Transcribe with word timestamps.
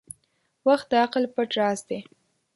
•وخت 0.67 0.87
د 0.91 0.93
عقل 1.03 1.23
پټ 1.35 1.49
راز 1.59 1.79
دی. 1.89 1.99